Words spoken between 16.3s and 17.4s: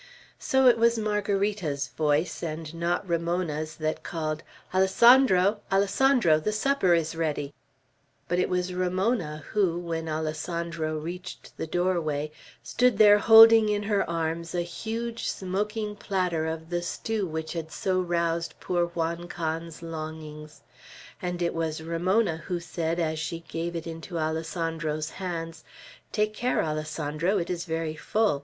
of the stew